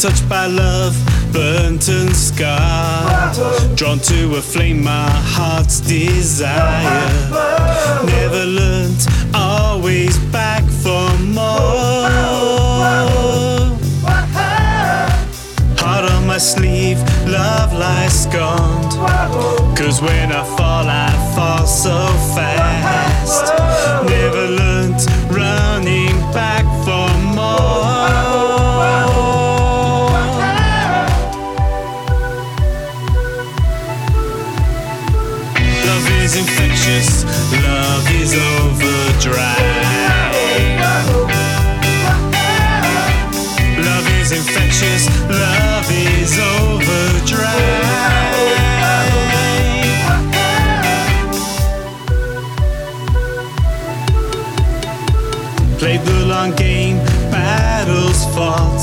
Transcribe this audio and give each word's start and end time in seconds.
touched 0.00 0.26
by 0.30 0.46
love, 0.46 0.96
burnt 1.30 1.86
and 1.88 2.16
scarred. 2.16 3.76
Drawn 3.76 3.98
to 3.98 4.36
a 4.36 4.40
flame, 4.40 4.82
my 4.82 5.10
heart's 5.10 5.80
desire. 5.80 7.10
Never 8.06 8.46
learned, 8.46 9.06
always 9.34 10.16
back 10.32 10.64
for 10.64 11.06
more. 11.18 12.08
Heart 15.76 16.10
on 16.12 16.26
my 16.26 16.38
sleeve, 16.38 16.98
love 17.26 17.74
lies 17.74 18.22
scorned. 18.22 18.92
Cause 19.76 20.00
when 20.00 20.32
I 20.32 20.44
fall, 20.56 20.88
I 20.88 21.10
fall 21.34 21.66
so 21.66 22.09
Love 36.00 36.22
is 36.22 36.34
infectious, 36.34 37.24
love 37.62 38.10
is 38.14 38.34
overdrive. 38.34 39.58
Love 43.84 44.08
is 44.18 44.32
infectious, 44.32 45.08
love 45.28 45.90
is 45.90 46.38
overdrive. 46.38 47.50
Played 55.78 56.00
the 56.00 56.24
long 56.24 56.52
game, 56.56 56.96
battles 57.30 58.24
fought. 58.34 58.80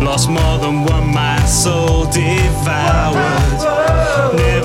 Lost 0.00 0.28
more 0.30 0.58
than 0.58 0.84
one, 0.84 1.12
my 1.12 1.40
soul 1.46 2.04
devoured. 2.04 3.80
Never 4.36 4.59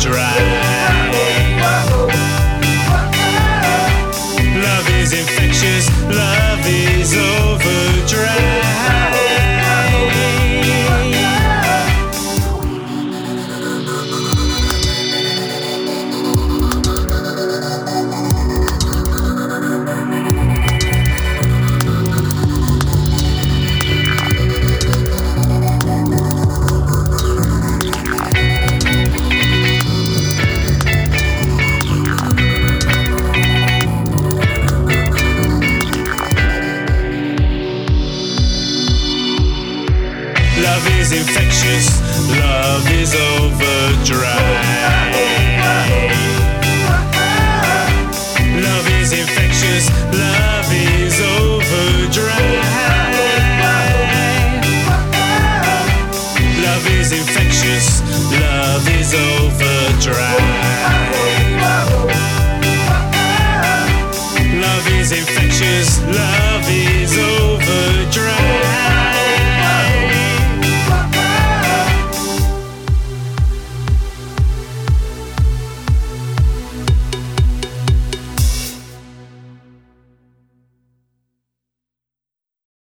overdrive. 0.00 0.29
Love 40.62 40.86
is 41.00 41.12
infectious, 41.12 42.00
love 42.38 42.86
is 42.92 43.14
overdrive. 43.14 44.40
Love 48.60 48.88
is 49.00 49.12
infectious, 49.12 49.88
love 50.12 50.70
is 50.70 51.18
overdrive. 51.20 52.60
Love 56.62 56.86
is 56.98 57.12
infectious, 57.12 58.02
love 58.38 58.86
is 58.88 59.14
overdrive. 59.14 60.40
Love 64.60 64.88
is 64.98 65.12
infectious, 65.12 66.00
love 66.02 66.68
is 66.68 67.16
overdrive. 67.18 68.49